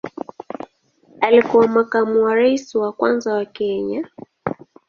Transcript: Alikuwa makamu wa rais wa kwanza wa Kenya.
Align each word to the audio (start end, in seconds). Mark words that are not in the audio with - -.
Alikuwa 1.21 1.67
makamu 1.67 2.23
wa 2.23 2.35
rais 2.35 2.75
wa 2.75 2.91
kwanza 2.91 3.33
wa 3.33 3.45
Kenya. 3.45 4.07